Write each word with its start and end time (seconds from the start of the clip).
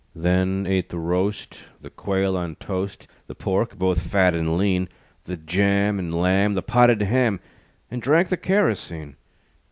Then 0.15 0.65
ate 0.67 0.89
the 0.89 0.97
roast, 0.97 1.59
The 1.81 1.91
quail 1.91 2.35
on 2.35 2.55
toast, 2.55 3.05
The 3.27 3.35
pork, 3.35 3.77
both 3.77 4.01
fat 4.11 4.33
and 4.33 4.57
lean; 4.57 4.89
The 5.25 5.37
jam 5.37 5.99
and 5.99 6.11
lamb, 6.11 6.55
The 6.55 6.63
potted 6.63 7.03
ham, 7.03 7.39
And 7.91 8.01
drank 8.01 8.29
the 8.29 8.37
kerosene. 8.37 9.15